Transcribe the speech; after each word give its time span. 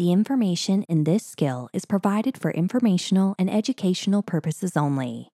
The 0.00 0.12
information 0.12 0.82
in 0.84 1.04
this 1.04 1.26
skill 1.26 1.68
is 1.74 1.84
provided 1.84 2.38
for 2.38 2.50
informational 2.52 3.34
and 3.38 3.50
educational 3.50 4.22
purposes 4.22 4.74
only. 4.74 5.28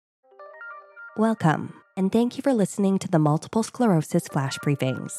Welcome, 1.15 1.75
and 1.95 2.11
thank 2.11 2.35
you 2.35 2.41
for 2.41 2.51
listening 2.51 2.97
to 2.97 3.07
the 3.07 3.19
Multiple 3.19 3.61
Sclerosis 3.61 4.27
Flash 4.27 4.57
Briefings. 4.65 5.13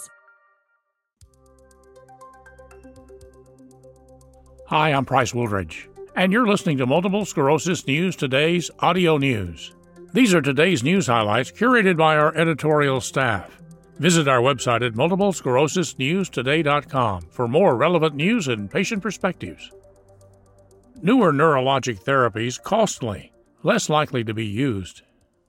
Hi, 4.67 4.92
I'm 4.92 5.04
Price 5.04 5.32
Woolridge, 5.32 5.88
and 6.17 6.33
you're 6.33 6.49
listening 6.49 6.78
to 6.78 6.87
Multiple 6.87 7.24
Sclerosis 7.24 7.87
News 7.87 8.17
Today's 8.17 8.69
audio 8.81 9.17
news. 9.17 9.76
These 10.13 10.35
are 10.35 10.42
today's 10.42 10.83
news 10.83 11.06
highlights 11.06 11.53
curated 11.53 11.97
by 11.97 12.17
our 12.17 12.35
editorial 12.35 13.01
staff. 13.01 13.63
Visit 13.99 14.28
our 14.28 14.42
website 14.42 14.87
at 14.87 14.92
multiplesclerosisnewstoday.com 14.92 17.23
for 17.30 17.48
more 17.48 17.77
relevant 17.77 18.15
news 18.15 18.47
and 18.47 18.70
patient 18.70 19.02
perspectives. 19.02 19.70
Newer 21.01 21.33
neurologic 21.33 22.05
therapies 22.05 22.62
costly, 22.62 23.33
less 23.62 23.89
likely 23.89 24.23
to 24.25 24.34
be 24.34 24.45
used. 24.45 25.01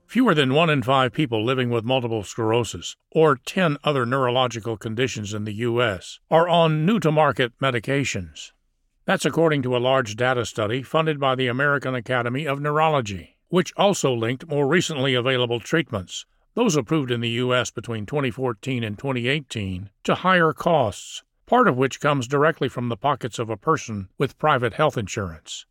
Fewer 0.05 0.33
than 0.33 0.53
1 0.53 0.69
in 0.69 0.81
5 0.81 1.11
people 1.11 1.43
living 1.43 1.69
with 1.69 1.83
multiple 1.83 2.23
sclerosis 2.23 2.95
or 3.11 3.35
10 3.35 3.75
other 3.83 4.05
neurological 4.05 4.77
conditions 4.77 5.33
in 5.33 5.43
the 5.43 5.55
U.S. 5.55 6.21
are 6.31 6.47
on 6.47 6.85
new 6.85 7.01
to 7.01 7.11
market 7.11 7.51
medications. 7.61 8.53
That's 9.03 9.25
according 9.25 9.63
to 9.63 9.75
a 9.75 9.79
large 9.79 10.15
data 10.15 10.45
study 10.45 10.83
funded 10.83 11.19
by 11.19 11.35
the 11.35 11.47
American 11.47 11.95
Academy 11.95 12.47
of 12.47 12.61
Neurology, 12.61 13.35
which 13.49 13.73
also 13.75 14.13
linked 14.13 14.47
more 14.47 14.67
recently 14.67 15.15
available 15.15 15.59
treatments 15.59 16.25
those 16.57 16.75
approved 16.75 17.11
in 17.11 17.21
the 17.21 17.29
U.S. 17.45 17.69
between 17.69 18.07
2014 18.07 18.83
and 18.83 18.97
2018, 18.97 19.91
to 20.03 20.15
higher 20.15 20.53
costs, 20.53 21.21
part 21.45 21.67
of 21.67 21.77
which 21.77 21.99
comes 21.99 22.27
directly 22.27 22.67
from 22.67 22.89
the 22.89 22.97
pockets 22.97 23.37
of 23.37 23.47
a 23.47 23.55
person 23.55 24.09
with 24.17 24.39
private 24.39 24.73
health 24.73 24.97
insurance. 24.97 25.67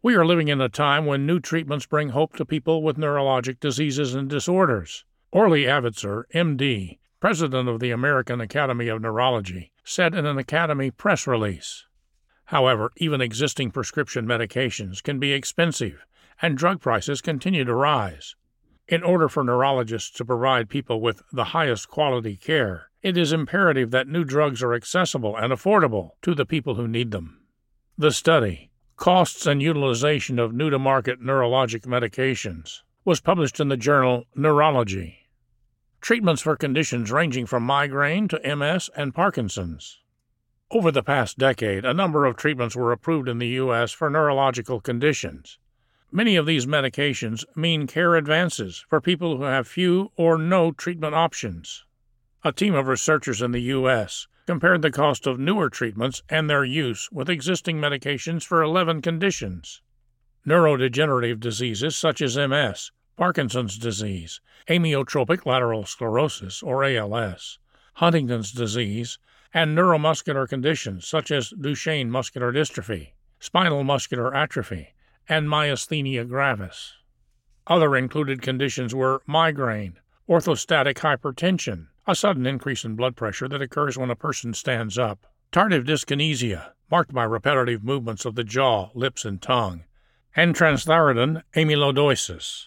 We 0.00 0.14
are 0.14 0.24
living 0.24 0.48
in 0.48 0.62
a 0.62 0.70
time 0.70 1.04
when 1.04 1.26
new 1.26 1.40
treatments 1.40 1.84
bring 1.84 2.08
hope 2.08 2.36
to 2.36 2.46
people 2.46 2.82
with 2.82 2.96
neurologic 2.96 3.60
diseases 3.60 4.14
and 4.14 4.26
disorders. 4.26 5.04
Orly 5.30 5.64
Avitzur, 5.64 6.22
MD, 6.34 7.00
president 7.20 7.68
of 7.68 7.80
the 7.80 7.90
American 7.90 8.40
Academy 8.40 8.88
of 8.88 9.02
Neurology, 9.02 9.72
said 9.84 10.14
in 10.14 10.24
an 10.24 10.38
Academy 10.38 10.90
press 10.90 11.26
release. 11.26 11.84
However, 12.46 12.90
even 12.96 13.20
existing 13.20 13.72
prescription 13.72 14.24
medications 14.24 15.02
can 15.02 15.18
be 15.18 15.32
expensive, 15.32 16.06
and 16.40 16.56
drug 16.56 16.80
prices 16.80 17.20
continue 17.20 17.64
to 17.64 17.74
rise. 17.74 18.36
In 18.86 19.02
order 19.02 19.30
for 19.30 19.42
neurologists 19.42 20.10
to 20.18 20.26
provide 20.26 20.68
people 20.68 21.00
with 21.00 21.22
the 21.32 21.44
highest 21.44 21.88
quality 21.88 22.36
care, 22.36 22.90
it 23.02 23.16
is 23.16 23.32
imperative 23.32 23.90
that 23.92 24.08
new 24.08 24.24
drugs 24.24 24.62
are 24.62 24.74
accessible 24.74 25.36
and 25.36 25.52
affordable 25.52 26.10
to 26.20 26.34
the 26.34 26.44
people 26.44 26.74
who 26.74 26.86
need 26.86 27.10
them. 27.10 27.40
The 27.96 28.12
study, 28.12 28.70
Costs 28.96 29.46
and 29.46 29.62
Utilization 29.62 30.38
of 30.38 30.52
New 30.52 30.68
to 30.68 30.78
Market 30.78 31.22
Neurologic 31.22 31.86
Medications, 31.86 32.82
was 33.06 33.22
published 33.22 33.58
in 33.58 33.68
the 33.68 33.76
journal 33.78 34.24
Neurology. 34.34 35.30
Treatments 36.02 36.42
for 36.42 36.54
conditions 36.54 37.10
ranging 37.10 37.46
from 37.46 37.62
migraine 37.62 38.28
to 38.28 38.56
MS 38.56 38.90
and 38.94 39.14
Parkinson's. 39.14 40.00
Over 40.70 40.90
the 40.90 41.02
past 41.02 41.38
decade, 41.38 41.86
a 41.86 41.94
number 41.94 42.26
of 42.26 42.36
treatments 42.36 42.76
were 42.76 42.92
approved 42.92 43.28
in 43.28 43.38
the 43.38 43.48
U.S. 43.48 43.92
for 43.92 44.10
neurological 44.10 44.80
conditions. 44.80 45.58
Many 46.16 46.36
of 46.36 46.46
these 46.46 46.64
medications 46.64 47.44
mean 47.56 47.88
care 47.88 48.14
advances 48.14 48.84
for 48.88 49.00
people 49.00 49.36
who 49.36 49.42
have 49.42 49.66
few 49.66 50.12
or 50.16 50.38
no 50.38 50.70
treatment 50.70 51.16
options. 51.16 51.84
A 52.44 52.52
team 52.52 52.72
of 52.72 52.86
researchers 52.86 53.42
in 53.42 53.50
the 53.50 53.62
U.S. 53.62 54.28
compared 54.46 54.82
the 54.82 54.92
cost 54.92 55.26
of 55.26 55.40
newer 55.40 55.68
treatments 55.68 56.22
and 56.28 56.48
their 56.48 56.64
use 56.64 57.10
with 57.10 57.28
existing 57.28 57.78
medications 57.78 58.44
for 58.44 58.62
11 58.62 59.02
conditions. 59.02 59.82
Neurodegenerative 60.46 61.40
diseases 61.40 61.96
such 61.96 62.22
as 62.22 62.36
MS, 62.36 62.92
Parkinson's 63.16 63.76
disease, 63.76 64.40
amyotrophic 64.68 65.44
lateral 65.44 65.84
sclerosis, 65.84 66.62
or 66.62 66.84
ALS, 66.84 67.58
Huntington's 67.94 68.52
disease, 68.52 69.18
and 69.52 69.76
neuromuscular 69.76 70.48
conditions 70.48 71.08
such 71.08 71.32
as 71.32 71.50
Duchenne 71.50 72.08
muscular 72.08 72.52
dystrophy, 72.52 73.14
spinal 73.40 73.82
muscular 73.82 74.32
atrophy, 74.32 74.94
and 75.28 75.48
myasthenia 75.48 76.28
gravis. 76.28 76.94
Other 77.66 77.96
included 77.96 78.42
conditions 78.42 78.94
were 78.94 79.22
migraine, 79.26 79.98
orthostatic 80.28 80.96
hypertension, 80.96 81.86
a 82.06 82.14
sudden 82.14 82.46
increase 82.46 82.84
in 82.84 82.94
blood 82.94 83.16
pressure 83.16 83.48
that 83.48 83.62
occurs 83.62 83.96
when 83.96 84.10
a 84.10 84.16
person 84.16 84.52
stands 84.52 84.98
up, 84.98 85.26
tardive 85.50 85.86
dyskinesia, 85.86 86.72
marked 86.90 87.14
by 87.14 87.24
repetitive 87.24 87.82
movements 87.82 88.24
of 88.24 88.34
the 88.34 88.44
jaw, 88.44 88.90
lips, 88.94 89.24
and 89.24 89.40
tongue, 89.40 89.84
and 90.36 90.54
transthyretin 90.54 91.42
amyloidosis. 91.54 92.66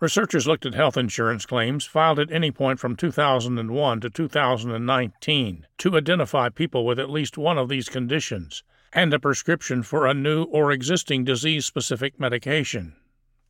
Researchers 0.00 0.46
looked 0.46 0.66
at 0.66 0.74
health 0.74 0.98
insurance 0.98 1.46
claims 1.46 1.86
filed 1.86 2.18
at 2.18 2.30
any 2.30 2.50
point 2.50 2.78
from 2.78 2.96
2001 2.96 4.00
to 4.00 4.10
2019 4.10 5.66
to 5.78 5.96
identify 5.96 6.48
people 6.50 6.84
with 6.84 6.98
at 6.98 7.08
least 7.08 7.38
one 7.38 7.56
of 7.56 7.70
these 7.70 7.88
conditions 7.88 8.62
and 8.94 9.12
a 9.12 9.18
prescription 9.18 9.82
for 9.82 10.06
a 10.06 10.14
new 10.14 10.44
or 10.44 10.70
existing 10.70 11.24
disease 11.24 11.66
specific 11.66 12.18
medication. 12.18 12.94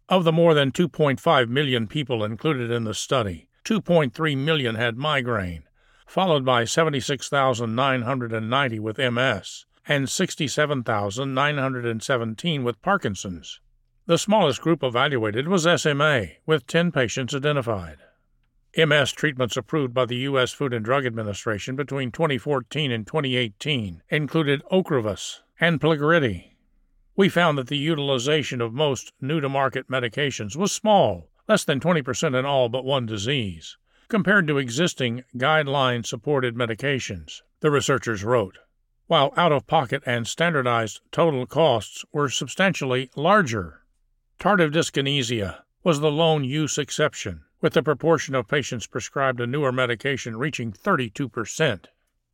Of 0.09 0.25
the 0.25 0.33
more 0.33 0.55
than 0.55 0.73
2.5 0.73 1.49
million 1.49 1.87
people 1.87 2.25
included 2.25 2.71
in 2.71 2.85
the 2.85 2.95
study, 2.95 3.49
2.3 3.65 4.37
million 4.37 4.75
had 4.75 4.97
migraine, 4.97 5.65
followed 6.07 6.45
by 6.45 6.65
76,990 6.65 8.79
with 8.79 8.99
MS 8.99 9.67
and 9.87 10.09
67,917 10.09 12.65
with 12.65 12.81
Parkinson's. 12.81 13.61
The 14.07 14.17
smallest 14.19 14.63
group 14.63 14.83
evaluated 14.83 15.49
was 15.49 15.69
SMA, 15.81 16.27
with 16.47 16.67
10 16.67 16.93
patients 16.93 17.35
identified. 17.35 17.99
MS 18.77 19.13
treatments 19.13 19.57
approved 19.57 19.95
by 19.95 20.05
the 20.05 20.17
U.S. 20.17 20.51
Food 20.53 20.73
and 20.73 20.85
Drug 20.85 21.07
Administration 21.07 21.77
between 21.77 22.11
2014 22.11 22.91
and 22.91 23.07
2018 23.07 24.03
included 24.09 24.65
Ocrevus 24.73 25.43
and 25.61 25.81
Plegridy. 25.81 26.57
We 27.15 27.29
found 27.29 27.57
that 27.57 27.69
the 27.69 27.77
utilization 27.77 28.61
of 28.61 28.75
most 28.75 29.13
new 29.21 29.41
to 29.41 29.49
market 29.49 29.89
medications 29.89 30.57
was 30.57 30.73
small, 30.73 31.31
less 31.47 31.63
than 31.63 31.79
20% 31.79 32.37
in 32.37 32.45
all 32.45 32.69
but 32.69 32.85
one 32.85 33.07
disease, 33.07 33.77
compared 34.09 34.49
to 34.49 34.59
existing 34.59 35.23
guideline 35.37 36.05
supported 36.05 36.57
medications, 36.57 37.43
the 37.61 37.71
researchers 37.71 38.25
wrote, 38.25 38.59
while 39.07 39.33
out 39.37 39.53
of 39.53 39.69
pocket 39.69 40.03
and 40.05 40.27
standardized 40.27 41.01
total 41.13 41.47
costs 41.47 42.05
were 42.11 42.29
substantially 42.29 43.09
larger. 43.15 43.83
Tardive 44.41 44.73
dyskinesia 44.73 45.61
was 45.85 46.01
the 46.01 46.11
lone 46.11 46.43
use 46.43 46.77
exception 46.77 47.43
with 47.65 47.73
the 47.73 47.83
proportion 47.83 48.35
of 48.35 48.47
patients 48.47 48.87
prescribed 48.87 49.41
a 49.41 49.47
newer 49.47 49.73
medication 49.73 50.37
reaching 50.37 50.71
32%. 50.71 51.87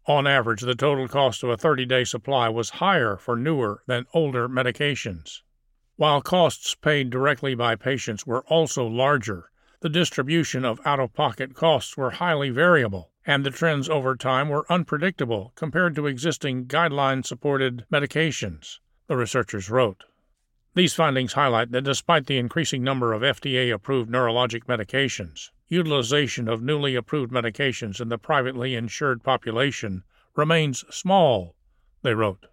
On 0.06 0.26
average, 0.26 0.62
the 0.62 0.74
total 0.74 1.06
cost 1.06 1.44
of 1.44 1.50
a 1.50 1.56
30 1.56 1.86
day 1.86 2.02
supply 2.02 2.48
was 2.48 2.80
higher 2.82 3.16
for 3.16 3.36
newer 3.36 3.84
than 3.86 4.06
older 4.12 4.48
medications. 4.48 5.42
While 5.94 6.20
costs 6.20 6.74
paid 6.74 7.10
directly 7.10 7.54
by 7.54 7.76
patients 7.76 8.26
were 8.26 8.42
also 8.48 8.84
larger, 8.84 9.52
the 9.82 9.88
distribution 9.88 10.64
of 10.64 10.80
out 10.84 10.98
of 10.98 11.14
pocket 11.14 11.54
costs 11.54 11.96
were 11.96 12.10
highly 12.10 12.50
variable, 12.50 13.12
and 13.24 13.46
the 13.46 13.50
trends 13.50 13.88
over 13.88 14.16
time 14.16 14.48
were 14.48 14.66
unpredictable 14.68 15.52
compared 15.54 15.94
to 15.94 16.08
existing 16.08 16.66
guideline 16.66 17.24
supported 17.24 17.84
medications, 17.88 18.80
the 19.06 19.16
researchers 19.16 19.70
wrote. 19.70 20.02
These 20.74 20.94
findings 20.94 21.32
highlight 21.32 21.72
that 21.72 21.82
despite 21.82 22.26
the 22.26 22.38
increasing 22.38 22.84
number 22.84 23.12
of 23.12 23.22
FDA 23.22 23.74
approved 23.74 24.08
neurologic 24.08 24.66
medications, 24.66 25.50
utilization 25.68 26.48
of 26.48 26.62
newly 26.62 26.94
approved 26.94 27.32
medications 27.32 28.00
in 28.00 28.08
the 28.08 28.18
privately 28.18 28.76
insured 28.76 29.24
population 29.24 30.04
remains 30.36 30.84
small, 30.88 31.56
they 32.02 32.14
wrote. 32.14 32.46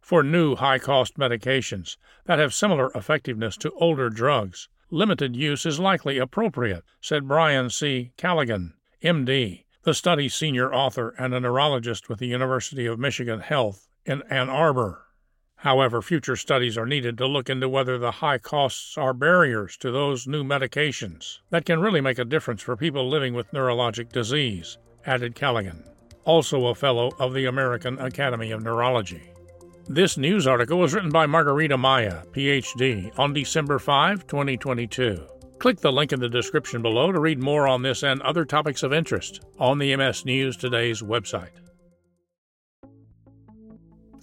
For 0.00 0.22
new 0.22 0.54
high 0.54 0.78
cost 0.78 1.16
medications 1.16 1.96
that 2.26 2.38
have 2.38 2.54
similar 2.54 2.92
effectiveness 2.94 3.56
to 3.58 3.72
older 3.72 4.08
drugs, 4.08 4.68
limited 4.90 5.34
use 5.34 5.66
is 5.66 5.80
likely 5.80 6.18
appropriate, 6.18 6.84
said 7.00 7.26
Brian 7.26 7.70
C. 7.70 8.12
Callaghan, 8.16 8.74
MD, 9.02 9.64
the 9.82 9.94
study's 9.94 10.34
senior 10.34 10.72
author 10.72 11.12
and 11.18 11.34
a 11.34 11.40
neurologist 11.40 12.08
with 12.08 12.20
the 12.20 12.28
University 12.28 12.86
of 12.86 13.00
Michigan 13.00 13.40
Health 13.40 13.88
in 14.06 14.22
Ann 14.30 14.48
Arbor. 14.48 15.06
However, 15.62 16.02
future 16.02 16.34
studies 16.34 16.76
are 16.76 16.86
needed 16.86 17.16
to 17.18 17.26
look 17.28 17.48
into 17.48 17.68
whether 17.68 17.96
the 17.96 18.10
high 18.10 18.38
costs 18.38 18.98
are 18.98 19.14
barriers 19.14 19.76
to 19.76 19.92
those 19.92 20.26
new 20.26 20.42
medications 20.42 21.38
that 21.50 21.64
can 21.64 21.80
really 21.80 22.00
make 22.00 22.18
a 22.18 22.24
difference 22.24 22.62
for 22.62 22.76
people 22.76 23.08
living 23.08 23.32
with 23.32 23.52
neurologic 23.52 24.10
disease, 24.10 24.76
added 25.06 25.36
Callaghan, 25.36 25.84
also 26.24 26.66
a 26.66 26.74
fellow 26.74 27.12
of 27.20 27.32
the 27.32 27.44
American 27.44 27.96
Academy 28.00 28.50
of 28.50 28.64
Neurology. 28.64 29.22
This 29.86 30.18
news 30.18 30.48
article 30.48 30.80
was 30.80 30.94
written 30.94 31.10
by 31.10 31.26
Margarida 31.26 31.78
Maia, 31.78 32.24
PhD, 32.32 33.16
on 33.16 33.32
December 33.32 33.78
5, 33.78 34.26
2022. 34.26 35.24
Click 35.60 35.78
the 35.78 35.92
link 35.92 36.12
in 36.12 36.18
the 36.18 36.28
description 36.28 36.82
below 36.82 37.12
to 37.12 37.20
read 37.20 37.38
more 37.38 37.68
on 37.68 37.82
this 37.82 38.02
and 38.02 38.20
other 38.22 38.44
topics 38.44 38.82
of 38.82 38.92
interest 38.92 39.44
on 39.60 39.78
the 39.78 39.94
MS 39.94 40.24
News 40.24 40.56
Today's 40.56 41.02
website. 41.02 41.50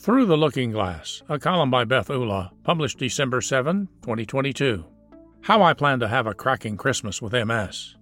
Through 0.10 0.26
the 0.26 0.38
Looking 0.38 0.72
Glass, 0.72 1.22
a 1.30 1.38
column 1.38 1.70
by 1.70 1.84
Beth 1.84 2.10
Ullah, 2.10 2.52
published 2.64 2.98
December 2.98 3.42
7, 3.42 3.88
2022. 4.02 4.84
How 5.42 5.62
I 5.62 5.74
Plan 5.76 6.00
to 6.00 6.08
Have 6.08 6.26
a 6.26 6.34
Cracking 6.34 6.78
Christmas 6.78 7.22
with 7.22 7.32
MS. 7.32 7.96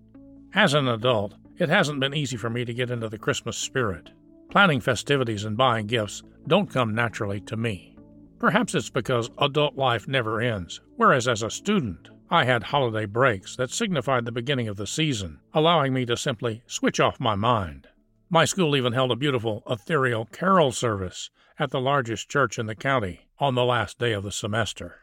As 0.54 0.74
an 0.74 0.88
adult, 0.88 1.34
it 1.58 1.68
hasn't 1.68 2.00
been 2.00 2.14
easy 2.14 2.38
for 2.38 2.50
me 2.50 2.64
to 2.64 2.74
get 2.74 2.92
into 2.92 3.10
the 3.10 3.18
Christmas 3.18 3.58
spirit. 3.58 4.12
Planning 4.50 4.80
festivities 4.80 5.44
and 5.44 5.58
buying 5.58 5.86
gifts 5.86 6.24
don't 6.48 6.72
come 6.72 6.96
naturally 6.96 7.42
to 7.42 7.58
me. 7.58 7.98
Perhaps 8.40 8.74
it's 8.74 8.90
because 8.90 9.30
adult 9.40 9.76
life 9.76 10.08
never 10.08 10.40
ends, 10.40 10.80
whereas 10.96 11.28
as 11.28 11.44
a 11.44 11.50
student, 11.50 12.10
I 12.30 12.46
had 12.46 12.64
holiday 12.64 13.06
breaks 13.06 13.58
that 13.58 13.70
signified 13.70 14.24
the 14.24 14.32
beginning 14.32 14.70
of 14.70 14.78
the 14.78 14.88
season, 14.88 15.42
allowing 15.54 15.94
me 15.94 16.06
to 16.06 16.16
simply 16.16 16.64
switch 16.68 17.02
off 17.02 17.20
my 17.20 17.36
mind. 17.36 17.86
My 18.30 18.46
school 18.46 18.78
even 18.78 18.94
held 18.94 19.12
a 19.12 19.18
beautiful 19.18 19.62
ethereal 19.70 20.24
carol 20.24 20.72
service 20.72 21.32
at 21.60 21.72
the 21.72 21.82
largest 21.82 22.30
church 22.30 22.60
in 22.60 22.66
the 22.66 22.76
county 22.76 23.28
on 23.40 23.56
the 23.56 23.66
last 23.66 23.98
day 23.98 24.14
of 24.14 24.24
the 24.24 24.32
semester. 24.32 25.02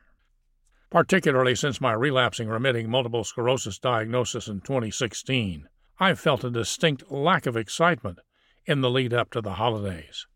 Particularly 0.91 1.55
since 1.55 1.81
my 1.81 1.93
relapsing 1.93 2.49
remitting 2.49 2.89
multiple 2.89 3.25
sclerosis 3.25 3.79
diagnosis 3.79 4.47
in 4.47 4.61
2016, 4.61 5.69
I've 5.99 6.21
felt 6.21 6.45
a 6.45 6.51
distinct 6.51 7.11
lack 7.11 7.47
of 7.47 7.56
excitement 7.56 8.21
in 8.67 8.81
the 8.81 8.91
lead 8.91 9.12
up 9.12 9.31
to 9.31 9.41
the 9.41 9.55
holidays. 9.55 10.27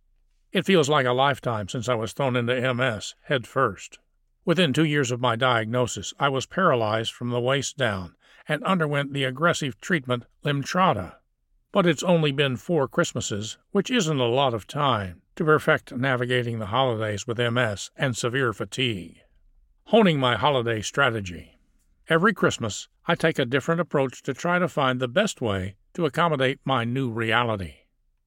It 0.51 0.67
feels 0.67 0.89
like 0.89 1.07
a 1.07 1.13
lifetime 1.13 1.69
since 1.69 1.89
I 1.89 1.95
was 1.95 2.13
thrown 2.13 2.35
into 2.35 2.75
MS 2.75 3.15
head 3.25 3.47
first. 3.47 3.99
Within 4.45 4.73
two 4.73 4.85
years 4.85 5.11
of 5.11 5.21
my 5.21 5.37
diagnosis, 5.37 6.15
I 6.19 6.29
was 6.29 6.47
paralyzed 6.47 7.13
from 7.13 7.31
the 7.31 7.41
waist 7.41 7.77
down 7.77 8.15
and 8.49 8.65
underwent 8.65 9.13
the 9.13 9.25
aggressive 9.25 9.81
treatment 9.81 10.25
Lemtrada. 10.45 11.17
But 11.71 11.87
it's 11.87 12.03
only 12.03 12.33
been 12.33 12.57
four 12.57 12.89
Christmases, 12.89 13.59
which 13.73 13.91
isn't 13.91 14.19
a 14.19 14.25
lot 14.25 14.55
of 14.55 14.67
time, 14.67 15.21
to 15.39 15.45
perfect 15.45 15.93
navigating 15.93 16.59
the 16.59 16.67
holidays 16.67 17.25
with 17.25 17.39
MS 17.39 17.93
and 17.97 18.17
severe 18.17 18.53
fatigue. 18.53 19.21
Honing 19.85 20.19
my 20.19 20.35
holiday 20.35 20.83
strategy. 20.83 21.61
Every 22.09 22.35
Christmas, 22.35 22.89
I 23.07 23.15
take 23.15 23.39
a 23.39 23.45
different 23.45 23.81
approach 23.81 24.21
to 24.25 24.35
try 24.35 24.59
to 24.59 24.67
find 24.67 24.99
the 24.99 25.07
best 25.07 25.41
way 25.41 25.77
to 25.95 26.07
accommodate 26.07 26.59
my 26.65 26.83
new 26.83 27.09
reality. 27.09 27.75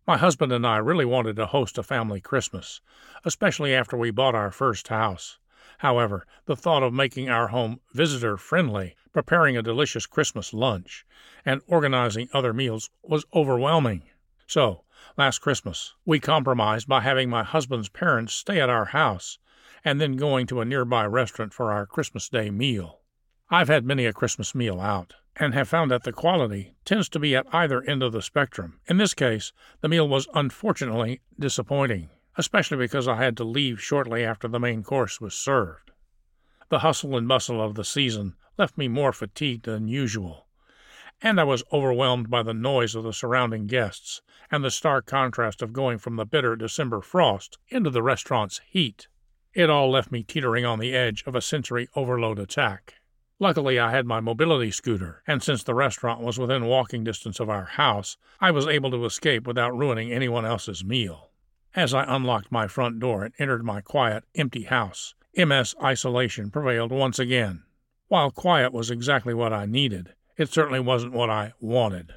My 0.08 0.16
husband 0.16 0.54
and 0.54 0.66
I 0.66 0.78
really 0.78 1.04
wanted 1.04 1.36
to 1.36 1.48
host 1.48 1.78
a 1.78 1.84
family 1.84 2.22
Christmas, 2.22 2.80
especially 3.26 3.76
after 3.76 3.98
we 3.98 4.10
bought 4.12 4.34
our 4.34 4.50
first 4.50 4.88
house. 4.88 5.38
However, 5.80 6.26
the 6.46 6.56
thought 6.56 6.82
of 6.82 6.94
making 6.94 7.28
our 7.28 7.50
home 7.50 7.82
visitor 7.94 8.38
friendly, 8.38 8.96
preparing 9.12 9.58
a 9.58 9.62
delicious 9.62 10.06
Christmas 10.06 10.54
lunch, 10.54 11.06
and 11.44 11.60
organizing 11.68 12.30
other 12.32 12.54
meals 12.54 12.90
was 13.04 13.26
overwhelming. 13.34 14.04
So, 14.48 14.86
last 15.18 15.40
Christmas, 15.40 15.94
we 16.06 16.20
compromised 16.20 16.88
by 16.88 17.02
having 17.02 17.30
my 17.30 17.44
husband's 17.44 17.90
parents 17.90 18.34
stay 18.34 18.60
at 18.60 18.70
our 18.70 18.86
house 18.86 19.38
and 19.84 20.00
then 20.00 20.16
going 20.16 20.48
to 20.48 20.62
a 20.62 20.66
nearby 20.66 21.06
restaurant 21.06 21.54
for 21.54 21.72
our 21.72 21.86
Christmas 21.86 22.30
Day 22.30 22.50
meal. 22.50 23.00
I've 23.50 23.68
had 23.68 23.86
many 23.86 24.06
a 24.06 24.14
Christmas 24.14 24.56
meal 24.56 24.80
out, 24.80 25.16
and 25.36 25.54
have 25.54 25.68
found 25.68 25.92
that 25.92 26.04
the 26.04 26.12
quality 26.12 26.76
tends 26.86 27.10
to 27.10 27.20
be 27.20 27.36
at 27.36 27.48
either 27.54 27.82
end 27.84 28.04
of 28.04 28.12
the 28.12 28.22
spectrum. 28.22 28.80
In 28.88 28.98
this 28.98 29.14
case, 29.14 29.52
the 29.82 29.90
meal 29.90 30.08
was 30.08 30.28
unfortunately 30.34 31.22
disappointing, 31.40 32.10
especially 32.38 32.78
because 32.78 33.08
I 33.08 33.16
had 33.16 33.36
to 33.38 33.44
leave 33.44 33.82
shortly 33.82 34.24
after 34.24 34.48
the 34.48 34.60
main 34.60 34.84
course 34.84 35.20
was 35.20 35.34
served. 35.34 35.92
The 36.70 36.80
hustle 36.80 37.18
and 37.18 37.28
bustle 37.28 37.62
of 37.62 37.76
the 37.76 37.84
season 37.84 38.36
left 38.58 38.78
me 38.78 38.88
more 38.88 39.12
fatigued 39.12 39.66
than 39.66 39.88
usual, 39.88 40.48
and 41.22 41.40
I 41.40 41.44
was 41.44 41.64
overwhelmed 41.72 42.30
by 42.30 42.44
the 42.44 42.54
noise 42.54 42.96
of 42.96 43.04
the 43.04 43.14
surrounding 43.14 43.68
guests 43.68 44.22
and 44.50 44.64
the 44.64 44.72
stark 44.72 45.06
contrast 45.06 45.62
of 45.62 45.74
going 45.74 45.98
from 45.98 46.16
the 46.16 46.26
bitter 46.26 46.56
December 46.56 47.02
frost 47.02 47.58
into 47.70 47.90
the 47.90 48.04
restaurant's 48.04 48.60
heat. 48.68 49.08
It 49.54 49.70
all 49.70 49.92
left 49.92 50.12
me 50.12 50.24
teetering 50.24 50.66
on 50.66 50.80
the 50.80 50.94
edge 50.94 51.24
of 51.28 51.36
a 51.36 51.42
sensory 51.42 51.88
overload 51.96 52.40
attack. 52.40 52.96
Luckily, 53.40 53.80
I 53.80 53.92
had 53.92 54.06
my 54.06 54.20
mobility 54.20 54.72
scooter, 54.72 55.24
and 55.26 55.42
since 55.42 55.64
the 55.64 55.74
restaurant 55.74 56.22
was 56.22 56.38
within 56.38 56.66
walking 56.66 57.04
distance 57.04 57.40
of 57.40 57.50
our 57.50 57.66
house, 57.66 58.18
I 58.40 58.52
was 58.52 58.68
able 58.68 58.92
to 58.92 59.06
escape 59.06 59.48
without 59.48 59.76
ruining 59.76 60.12
anyone 60.12 60.46
else's 60.46 60.84
meal. 60.84 61.32
As 61.76 61.94
I 61.94 62.06
unlocked 62.08 62.52
my 62.52 62.68
front 62.68 63.00
door 63.00 63.24
and 63.24 63.34
entered 63.40 63.64
my 63.64 63.82
quiet, 63.82 64.26
empty 64.36 64.64
house, 64.64 65.16
MS 65.36 65.76
isolation 65.82 66.52
prevailed 66.52 66.92
once 66.92 67.18
again. 67.18 67.64
While 68.10 68.30
quiet 68.30 68.74
was 68.74 68.92
exactly 68.92 69.34
what 69.34 69.54
I 69.54 69.66
needed, 69.66 70.14
it 70.38 70.52
certainly 70.52 70.80
wasn't 70.80 71.14
what 71.14 71.30
I 71.30 71.54
wanted. 71.60 72.14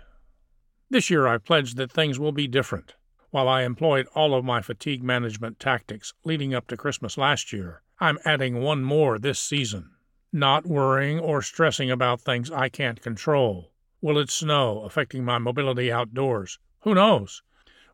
This 0.90 1.10
year 1.10 1.26
I 1.26 1.38
pledged 1.38 1.76
that 1.76 1.92
things 1.92 2.18
will 2.18 2.32
be 2.32 2.46
different. 2.46 2.94
While 3.30 3.48
I 3.48 3.62
employed 3.62 4.06
all 4.14 4.34
of 4.34 4.44
my 4.44 4.62
fatigue 4.62 5.02
management 5.02 5.58
tactics 5.58 6.14
leading 6.24 6.54
up 6.54 6.68
to 6.68 6.76
Christmas 6.76 7.18
last 7.18 7.52
year, 7.52 7.82
I'm 7.98 8.18
adding 8.24 8.60
one 8.60 8.84
more 8.84 9.18
this 9.18 9.38
season 9.38 9.90
not 10.34 10.66
worrying 10.66 11.20
or 11.20 11.40
stressing 11.40 11.92
about 11.92 12.20
things 12.20 12.50
I 12.50 12.68
can't 12.68 13.00
control. 13.00 13.70
Will 14.02 14.18
it 14.18 14.30
snow, 14.30 14.82
affecting 14.82 15.24
my 15.24 15.38
mobility 15.38 15.92
outdoors? 15.92 16.58
Who 16.80 16.92
knows? 16.92 17.42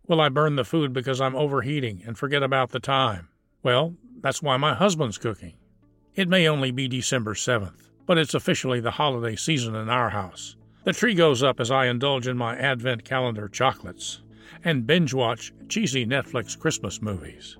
Will 0.08 0.22
I 0.22 0.30
burn 0.30 0.56
the 0.56 0.64
food 0.64 0.94
because 0.94 1.20
I'm 1.20 1.36
overheating 1.36 2.02
and 2.04 2.16
forget 2.16 2.42
about 2.42 2.70
the 2.70 2.80
time? 2.80 3.28
Well, 3.62 3.94
that's 4.22 4.42
why 4.42 4.56
my 4.56 4.72
husband's 4.72 5.18
cooking. 5.18 5.52
It 6.14 6.30
may 6.30 6.48
only 6.48 6.70
be 6.70 6.88
December 6.88 7.34
7th, 7.34 7.89
but 8.10 8.18
it's 8.18 8.34
officially 8.34 8.80
the 8.80 8.90
holiday 8.90 9.36
season 9.36 9.76
in 9.76 9.88
our 9.88 10.10
house. 10.10 10.56
The 10.82 10.92
tree 10.92 11.14
goes 11.14 11.44
up 11.44 11.60
as 11.60 11.70
I 11.70 11.86
indulge 11.86 12.26
in 12.26 12.36
my 12.36 12.56
Advent 12.56 13.04
calendar 13.04 13.46
chocolates 13.46 14.20
and 14.64 14.84
binge 14.84 15.14
watch 15.14 15.52
cheesy 15.68 16.04
Netflix 16.04 16.58
Christmas 16.58 17.00
movies. 17.00 17.56